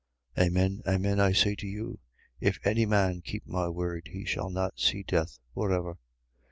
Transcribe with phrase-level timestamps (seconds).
[0.35, 0.45] 8:51.
[0.47, 1.99] Amen, amen, I say to you:
[2.39, 5.99] If any man keep my word, he shall not see death for ever.